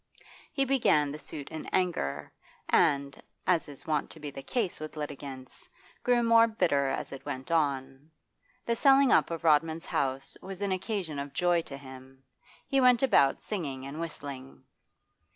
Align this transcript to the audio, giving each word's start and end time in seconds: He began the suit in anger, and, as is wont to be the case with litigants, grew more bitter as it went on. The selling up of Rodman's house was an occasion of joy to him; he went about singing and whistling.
He 0.51 0.65
began 0.65 1.11
the 1.11 1.19
suit 1.19 1.49
in 1.49 1.67
anger, 1.67 2.33
and, 2.67 3.21
as 3.45 3.67
is 3.67 3.85
wont 3.85 4.09
to 4.09 4.19
be 4.19 4.31
the 4.31 4.41
case 4.41 4.79
with 4.79 4.95
litigants, 4.97 5.69
grew 6.01 6.23
more 6.23 6.47
bitter 6.47 6.87
as 6.87 7.11
it 7.11 7.23
went 7.23 7.51
on. 7.51 8.09
The 8.65 8.75
selling 8.75 9.11
up 9.11 9.29
of 9.29 9.43
Rodman's 9.43 9.85
house 9.85 10.35
was 10.41 10.59
an 10.59 10.71
occasion 10.71 11.19
of 11.19 11.33
joy 11.33 11.61
to 11.61 11.77
him; 11.77 12.23
he 12.65 12.81
went 12.81 13.03
about 13.03 13.43
singing 13.43 13.85
and 13.85 13.99
whistling. 13.99 14.63